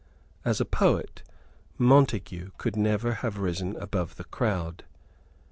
As 0.43 0.59
a 0.59 0.65
poet 0.65 1.21
Montague 1.77 2.49
could 2.57 2.75
never 2.75 3.11
have 3.21 3.37
risen 3.37 3.75
above 3.75 4.15
the 4.15 4.23
crowd. 4.25 4.83